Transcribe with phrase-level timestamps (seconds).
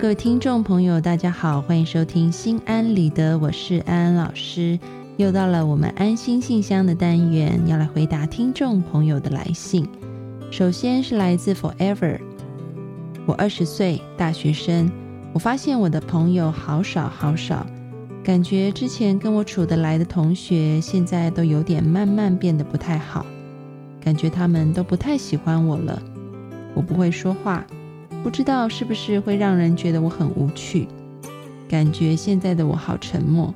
[0.00, 4.78] 各位听众朋友，大家好，欢迎收听心安理得，我是安安老师。
[5.16, 9.84] 又到了我们安心信箱的单元，要来回答听众朋友的来信。
[10.52, 12.20] 首先是来自 Forever，
[13.26, 14.88] 我二十岁，大学生。
[15.32, 17.66] 我发现我的朋友好少好少，
[18.22, 23.26] 感觉之前跟我处得来的同学，现在都有点慢慢变得不太好，
[24.00, 26.00] 感觉他们都不太喜欢我了。
[26.72, 27.66] 我不会说话。
[28.22, 30.86] 不知道是不是会让人觉得我很无趣？
[31.68, 33.54] 感觉现在的我好沉默。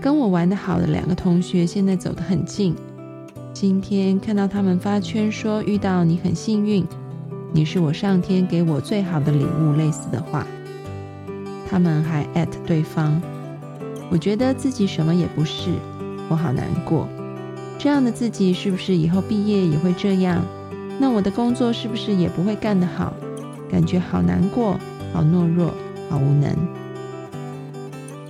[0.00, 2.74] 跟我玩得好的两个同学现在走得很近。
[3.52, 6.84] 今天看到他们发圈说遇到你很幸运，
[7.52, 10.46] 你是我上天给我最好的礼物，类似的话。
[11.68, 13.20] 他们还艾特对方。
[14.10, 15.70] 我觉得自己什么也不是，
[16.28, 17.08] 我好难过。
[17.78, 20.44] 这样的自己是不是以后毕业也会这样？
[20.98, 23.14] 那我的工作是不是也不会干得好？
[23.72, 24.78] 感觉好难过，
[25.14, 25.72] 好懦弱，
[26.10, 26.54] 好无能。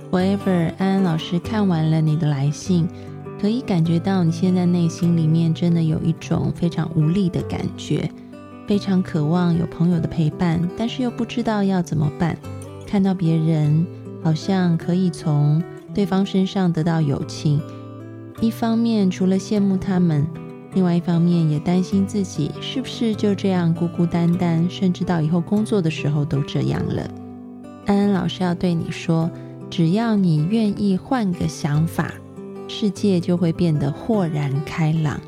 [0.09, 2.87] Whatever，安安老师看完了你的来信，
[3.41, 8.09] 可以感觉到你现在内心里面真的有一种非常无力的感觉，
[8.65, 12.37] 非常渴望有朋友的陪伴，但是又不知道要怎么办。
[12.87, 13.85] 看到别人
[14.23, 15.61] 好像可以从
[15.93, 17.59] 对方身上得到友情，
[18.39, 20.25] 一方面除了羡慕他们。
[20.73, 27.07] 另外一方面，也担心自己是不是就这样孤孤单单，甚至到以后工作的时候都这样了。
[27.85, 29.29] 安安老师要对你说，
[29.69, 32.11] 只要你愿意换个想法，
[32.67, 35.19] 世界就会变得豁然开朗。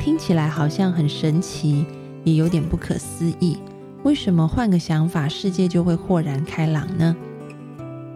[0.00, 1.84] 听起来好像很神奇，
[2.24, 3.58] 也有点不可思议。
[4.04, 7.14] 为什么换个想法，世界就会豁然开朗呢？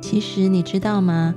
[0.00, 1.34] 其实你知道吗？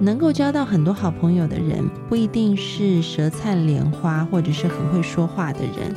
[0.00, 5.94] 能够交到很多好朋友的人，不一定是舌灿莲花或者是很会说话的人。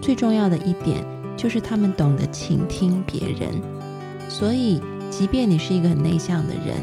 [0.00, 1.04] 最重要的一点
[1.36, 3.48] 就是他们懂得倾听别人。
[4.28, 6.76] 所以，即便你是一个很内向的人，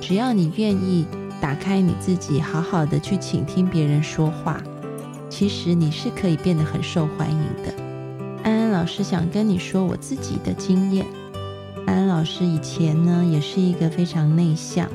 [0.00, 1.06] 只要你愿意
[1.40, 4.62] 打开你自己，好好的去倾听别人说话，
[5.28, 7.74] 其实你是可以变得很受欢迎的。
[8.42, 11.04] 安安老师想跟你说我自己的经验。
[11.86, 14.88] 安安老师以前呢，也是一个非常内向。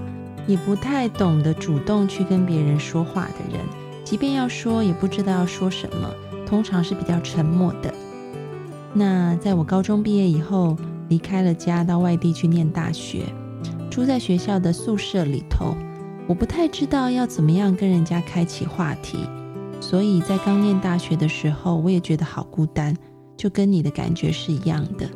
[0.49, 3.63] 也不太懂得主动去跟别人说话的人，
[4.03, 6.09] 即便要说，也不知道要说什么，
[6.43, 7.93] 通常是比较沉默的。
[8.91, 10.75] 那在我高中毕业以后，
[11.07, 13.25] 离开了家，到外地去念大学，
[13.91, 15.75] 住在学校的宿舍里头，
[16.25, 19.19] 我不太知道要怎么样跟人家开启话题，
[19.79, 22.97] 所以在刚念大学的时候，我也觉得好孤单，
[23.37, 25.07] 就跟你的感觉是一样的。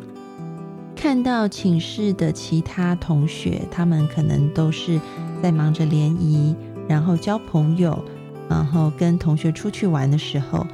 [1.04, 5.02] 看到寝室的其他同学，他们可能都是
[5.42, 6.56] 在忙着联谊，
[6.88, 8.02] 然后交朋友，
[8.50, 10.66] 然后跟同学出去玩的时候，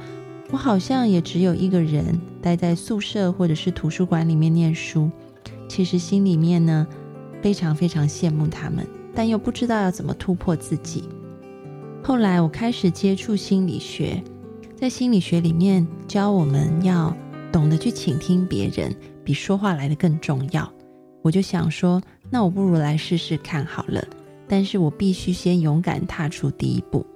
[0.52, 5.10] 我好像也只有一个人待在宿舍或者是图书馆里面念书。
[5.68, 6.86] 其实心里面呢，
[7.42, 11.08] 非常非常羡慕他们，但又不知道要怎么突破自己。
[12.04, 14.22] 后来我开始接触心理学，
[14.76, 17.12] 在心理学里面教我们要
[17.50, 18.94] 懂得去倾听别人。
[19.24, 20.72] 比说话来的更重要，
[21.22, 22.00] 我就想说，
[22.30, 24.04] 那我不如来试试看好了。
[24.48, 27.06] 但是我必须先勇敢踏出第一步，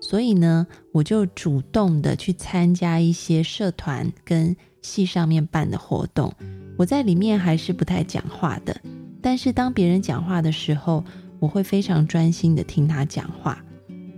[0.00, 6.32] 所以呢，我就主动的去参加一些社团跟系上面办的活动。
[6.76, 8.80] 我在里面还是不太讲话的，
[9.20, 11.04] 但是当别人讲话的时候，
[11.40, 13.60] 我会非常专心的听他讲话，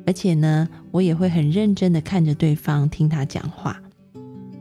[0.05, 3.81] 而且呢，我也会很认真的看着对方听他讲话，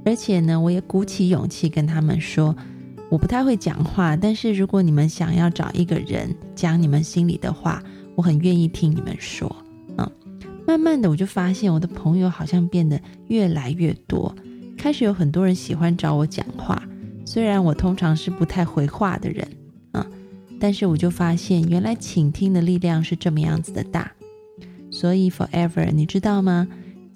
[0.07, 2.55] 而且呢，我也鼓起勇气跟他们说。
[3.09, 7.83] 我不太会讲话，但是如果你们想要找一个人讲你们心里的话，
[8.15, 9.53] 我很愿意听你们说。
[9.97, 10.09] 嗯，
[10.65, 12.97] 慢慢的我就发现我的朋友好像变得
[13.27, 14.33] 越来越多，
[14.77, 16.81] 开始有很多人喜欢找我讲话。
[17.25, 19.45] 虽然我通常是不太回话的人，
[19.91, 20.05] 嗯，
[20.57, 24.09] 但是我就发现原来倾听的力量是这么样子的大。
[24.89, 26.65] 所以 forever，你知道吗？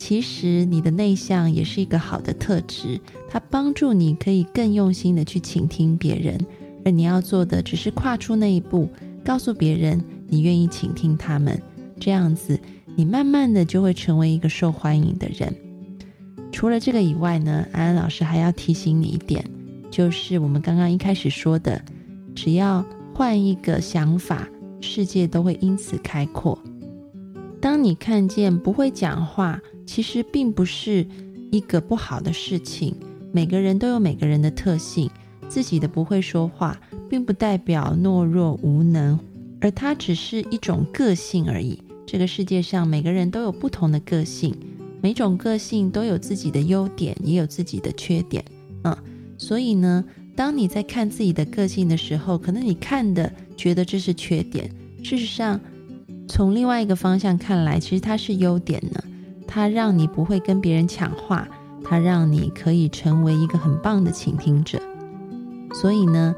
[0.03, 2.99] 其实你的内向也是一个好的特质，
[3.29, 6.43] 它帮助你可以更用心的去倾听别人，
[6.83, 8.89] 而你要做的只是跨出那一步，
[9.23, 11.61] 告诉别人你愿意倾听他们，
[11.99, 12.59] 这样子
[12.95, 15.55] 你慢慢的就会成为一个受欢迎的人。
[16.51, 19.45] 除了这个以外呢，安安老师还要提醒你一点，
[19.91, 21.79] 就是我们刚刚一开始说的，
[22.33, 22.83] 只要
[23.13, 24.49] 换一个想法，
[24.81, 26.57] 世界都会因此开阔。
[27.61, 29.61] 当你看见不会讲话。
[29.91, 31.05] 其实并不是
[31.51, 32.95] 一个不好的事情。
[33.33, 35.11] 每个人都有每个人的特性，
[35.49, 36.79] 自己的不会说话，
[37.09, 39.19] 并不代表懦弱无能，
[39.59, 41.77] 而它只是一种个性而已。
[42.07, 44.55] 这个世界上每个人都有不同的个性，
[45.01, 48.45] 每种个性都有自己的优点，也有自己的缺点。
[48.85, 48.97] 嗯，
[49.37, 50.05] 所以呢，
[50.37, 54.71] 当你在看自己的个性的时候，可能你看的觉得这是缺点，
[55.03, 55.59] 事实上，
[56.29, 59.03] 从另外一个方向看来，其实它是优点呢。
[59.53, 61.45] 它让你不会跟别人抢话，
[61.83, 64.81] 它让你可以成为一个很棒的倾听者。
[65.73, 66.33] 所以呢，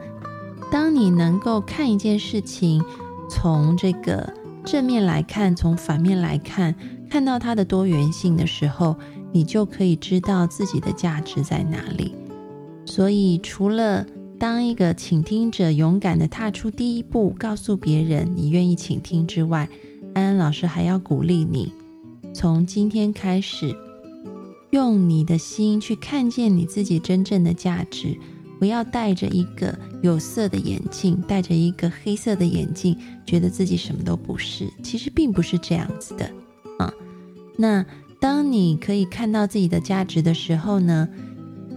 [0.71, 2.83] 当你能够看一件事情，
[3.29, 4.33] 从这个
[4.65, 6.73] 正面来看，从反面来看，
[7.07, 8.95] 看到它的多元性的时候，
[9.31, 12.15] 你就可以知道自己的价值在哪里。
[12.83, 14.03] 所以，除了
[14.39, 19.69] 当一个倾听者，勇敢的踏出第一步，告诉别人你愿意倾听之外，
[20.15, 21.71] 安安老师还要鼓励你。
[22.33, 23.75] 从今天开始，
[24.71, 28.17] 用你的心去看见你自己真正的价值，
[28.59, 34.67] 不要戴着一个有色的眼镜，戴着一个黑色的眼镜，觉得自己什么都不是。
[34.81, 36.25] 其实并不是这样子的
[36.79, 36.91] 啊。
[37.55, 37.85] 那
[38.19, 41.07] 当你可以看到自己的价值的时候呢，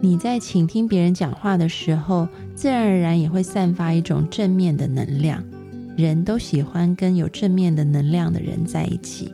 [0.01, 5.45] 你在倾听别人讲话的时候，自然而然也会散发一种正面的能量。
[5.99, 9.33] 人都喜欢跟有正面的能量的人在一起。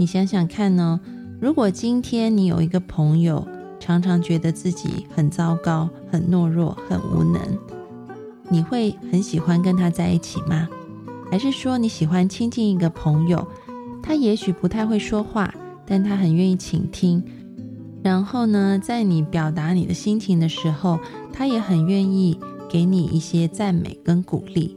[0.00, 0.98] 你想想看呢？
[1.38, 3.46] 如果今天你有一个朋友，
[3.78, 7.38] 常常觉得自己很糟糕、很懦弱、很无能，
[8.48, 10.66] 你会很喜欢跟他在一起吗？
[11.30, 13.46] 还是说你喜欢亲近一个朋友，
[14.02, 15.54] 他也许不太会说话，
[15.84, 17.22] 但他很愿意倾听，
[18.02, 20.98] 然后呢，在你表达你的心情的时候，
[21.30, 24.74] 他也很愿意给你一些赞美跟鼓励，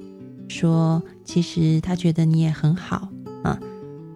[0.50, 3.08] 说其实他觉得你也很好
[3.42, 3.58] 啊。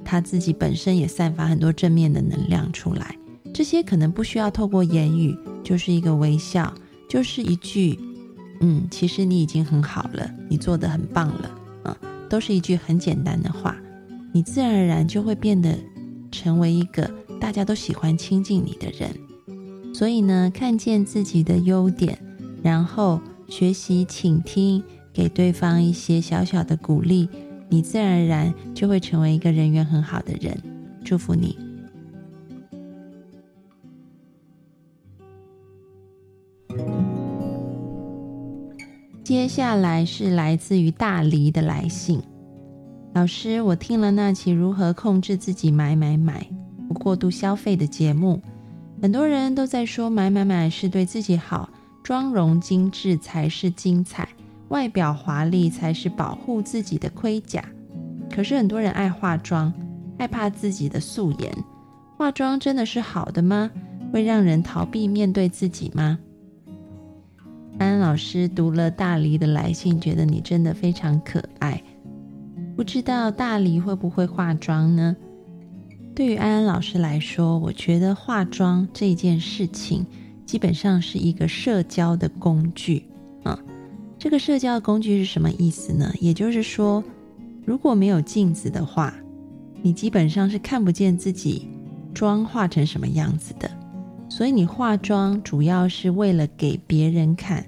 [0.10, 3.14] 他自己本身也散发很多正面的能量出来，
[3.54, 6.74] 这些可能不需要透过言语，就是一个微笑，
[7.10, 8.00] 就是一句
[8.62, 11.52] “嗯，其实你已经很好了，你做的很棒了”，
[11.84, 11.98] 啊，
[12.30, 13.76] 都是一句很简单的话，
[14.32, 15.78] 你自然而然就会变得
[16.32, 19.14] 成为一个大家都喜欢亲近你的人。
[19.94, 22.18] 所以呢，看见自己的优点，
[22.64, 23.20] 然后
[23.50, 24.82] 学习倾听，
[25.12, 27.28] 给对方一些小小的鼓励。
[27.70, 30.58] 你自然而然就会成为一个人缘很好的人，
[31.04, 31.58] 祝福你。
[39.24, 42.22] 接下来是来自于大黎的来信，
[43.14, 46.48] 老师，我听了那期如何控制自己买买买
[46.88, 48.42] 不过度消费的节目，
[49.02, 51.70] 很多人都在说买买买是对自己好，
[52.02, 54.30] 妆容精致才是精彩。
[54.70, 57.64] 外表华丽才是保护自己的盔甲，
[58.30, 59.74] 可是很多人爱化妆，
[60.20, 61.52] 害怕自己的素颜。
[62.18, 63.72] 化妆真的是好的吗？
[64.12, 66.18] 会让人逃避面对自己吗？
[67.78, 71.82] 安安老师读了大黎的来信，觉得你真的非常可爱。
[72.76, 75.16] 不知道大黎会不会化妆呢？
[76.16, 80.06] 对于安安老师来说，我觉得化妆这件事情
[80.46, 83.06] 基本上是一个社交的工具。
[84.20, 86.12] 这个社交工具是什么意思呢？
[86.20, 87.04] 也就是说，
[87.66, 89.14] 如果没有镜子的话，
[89.82, 91.68] 你基本上是看不见自己
[92.14, 93.70] 妆化成什么样子的。
[94.30, 97.66] 所以你化妆主要是为了给别人看。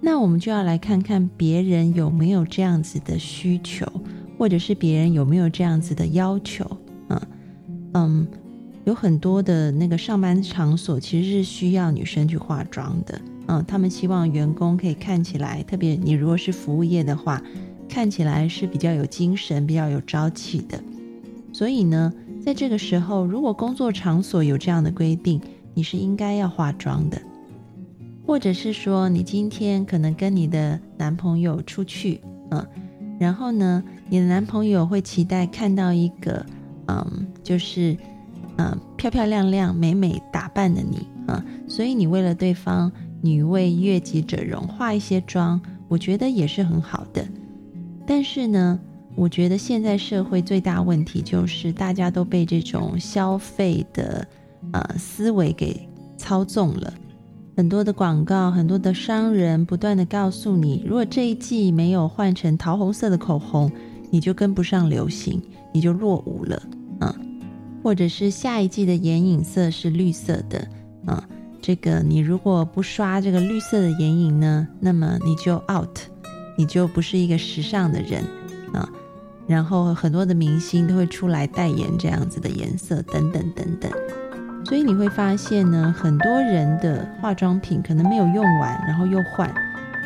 [0.00, 3.84] 那我们就要来看看别人有没有这样子的需求，
[4.38, 6.64] 或者是别人有没有这样子的要求。
[7.08, 7.20] 嗯
[7.94, 8.28] 嗯，
[8.88, 13.20] 有很多的那个上班场所其实是需要女生去化妆的。
[13.48, 17.42] 嗯，他们希望员工可以看起来，特别你如果是服务业的话，
[17.86, 20.80] 看起来是比较有精神、比较有朝气的。
[21.52, 22.10] 所以呢，
[22.42, 25.38] 在这个时候，如果工作场所有这样的规定，
[25.74, 27.20] 你是应该要化妆的，
[28.26, 32.66] 或者是说，你今天可能跟你的男朋友出去，嗯，
[33.20, 36.46] 然后呢，你的男朋友会期待看到一个，
[36.86, 37.94] 嗯，就是
[38.58, 42.92] 嗯漂漂亮亮、美美打扮的你，啊，所以你为了对方。
[43.20, 47.26] 女为悦己者容，化一些妆，我觉得也是很好的。
[48.06, 48.78] 但是呢，
[49.16, 54.24] 我觉得现在社会最大问题就是大家都被这种消费的
[54.70, 55.76] 呃思维给
[56.16, 56.94] 操纵了。
[57.56, 63.68] 很多的广告，很多的商人不断的告诉你，如果这一季没有换成桃红色的口红，
[64.12, 66.62] 你就跟不上流行，你就落伍了。
[67.82, 70.66] 或者是下一季的眼影色是绿色的
[71.06, 71.22] 啊。
[71.60, 75.98] 这个你如果不刷这个绿色的眼影呢，那么你就 out，
[76.56, 78.22] 你就不是一个时尚的人
[78.72, 78.88] 啊。
[79.46, 83.90] 然后很多的明星都会出来代言这样子的颜色等等等等。
[84.64, 89.52] 所以你会发现呢，很多人的化妆品可能没有用完，然后又换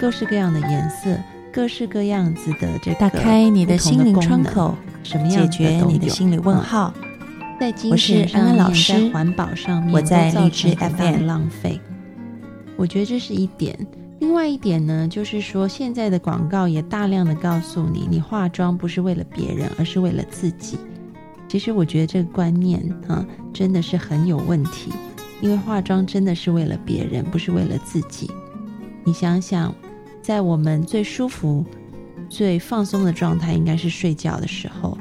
[0.01, 1.19] 各式各样的颜色，
[1.53, 6.95] 各式各样子的这个打开你的心灵窗口，什么样解决你的心理问号。
[6.97, 7.12] 我
[7.97, 11.81] 是安安老师，在环保上面，我在荔枝 FM 浪费。
[12.77, 13.79] 我觉得这是一点。
[14.19, 20.79] 另外一点呢，就是说现在的广告也大量的告诉你，你化妆不是为了别人，而是为了自己。
[21.49, 24.91] 其实我觉得这个观念啊，真的是很有问题。
[25.41, 28.31] 因为化妆真的是为了别人，不是为了自己。
[29.05, 29.75] 你想想，
[30.23, 31.65] 在我们最舒服、
[32.29, 34.97] 最放松的状态，应该是睡觉的时候。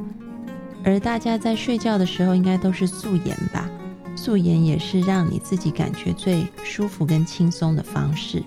[0.83, 3.69] 而大家在睡觉的时候，应该都是素颜吧？
[4.15, 8.43] 素颜也是让你自己感觉最舒服跟轻松的方式。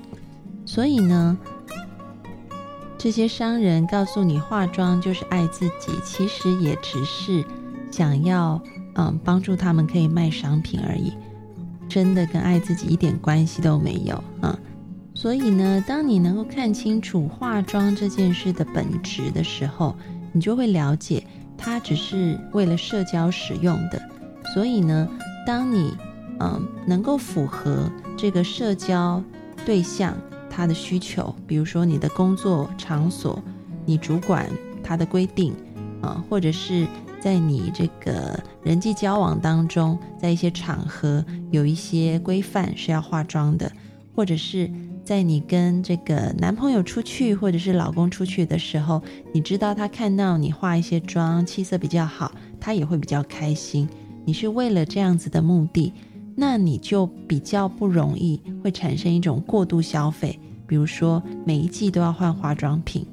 [0.67, 1.37] 所以呢，
[2.99, 7.45] 这些商人告诉你化妆就是爱自己，其实也只是
[7.91, 8.61] 想要
[8.95, 11.13] 嗯帮助他们可以卖商品而已。
[11.89, 14.59] 真的跟爱自己一点关系都没有啊！
[15.13, 19.95] 所以呢，当你能够看清楚化妆这件事的本质的时候，
[20.33, 21.23] 你就会了解
[21.57, 24.01] 它只是为了社交使用的。
[24.53, 25.09] 所以呢，
[25.47, 25.93] 当你
[26.41, 29.23] 嗯能够符合这个社交
[29.65, 30.17] 对象
[30.49, 33.43] 他的需求，比如说你的工作场所，
[33.85, 34.49] 你主管
[34.83, 35.55] 他的规定
[36.01, 36.87] 啊，或者是。
[37.21, 43.73] 在你这个人际交往当中，在一些场合有一些规范是要化妆的，
[44.15, 44.71] 或者是
[45.05, 53.89] 在你跟这个男朋友出去，或者是老公出去的时候，你知道他看到你化一些妆，气色比较好，他也会比较开心。
[54.25, 55.93] 你是为了这样子的目的，
[56.35, 63.07] 那你就比较不容易会产生一种过度消费，比如说每一季都要换化妆品。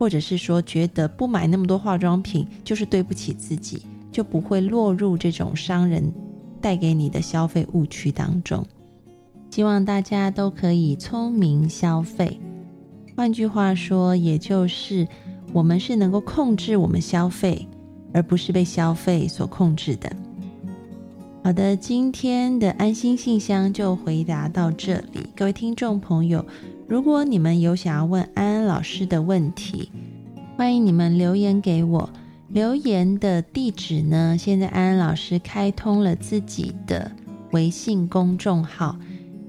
[0.00, 6.12] 或者是说，觉得不买那么多化妆品就是对不起自己，就不会落入这种商人
[6.60, 8.64] 带给你的消费误区当中。
[9.58, 12.38] 希望大家都可以聪明消费。
[13.16, 15.08] 换句话说，也就是
[15.52, 17.66] 我们是能够控制我们消费，
[18.12, 20.12] 而不是被消费所控制的。
[21.42, 26.46] 好的，今天的安心信箱就回答到这里，各位听众朋友。
[26.86, 29.90] 如果你们有想要问安安老师的问题，
[30.56, 32.08] 欢迎你们留言给我。
[32.46, 34.36] 留言的地址呢？
[34.38, 37.10] 现在安安老师开通了自己的
[37.50, 38.96] 微信公众号，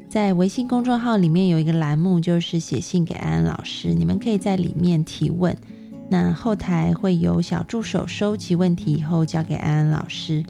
[0.10, 5.56] 在微信公众号里面有一个栏目，就是写信给安安老师，你们可以在里面提问。
[6.10, 10.44] 那后台会有小助手收集问题以后交给安安老师。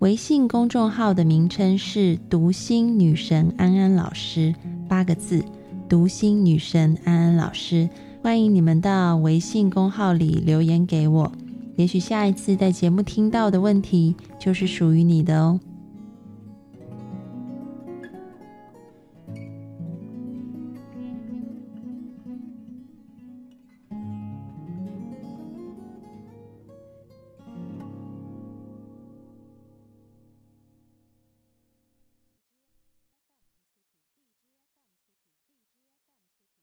[0.00, 4.52] 微信公众号的名称是“读心女神安安老师”，
[4.88, 5.44] 八个字。
[5.88, 7.88] 读心女神安安老师，
[8.20, 11.30] 欢迎你们到微信公号里留言给我，
[11.76, 15.60] 也许下一次在节目听到的问题就是属于你的哦。